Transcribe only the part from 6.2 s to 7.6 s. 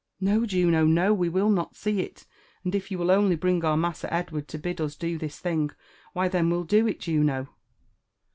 then we'll do it, Juno."